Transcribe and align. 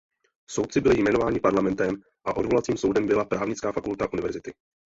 Soudci 0.49 0.81
byli 0.81 0.99
jmenováni 0.99 1.39
parlamentem 1.39 1.95
a 2.25 2.35
odvolacím 2.37 2.77
soudem 2.77 3.07
byla 3.07 3.25
právnická 3.25 3.71
fakulta 3.71 4.13
univerzity. 4.13 4.53